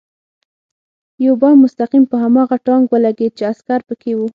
[1.25, 4.19] یو بم مستقیم په هماغه ټانک ولګېد چې عسکر پکې و